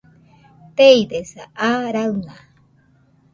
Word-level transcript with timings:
Teidesa, 0.77 1.43
aa 1.67 1.85
raɨna 1.93 2.33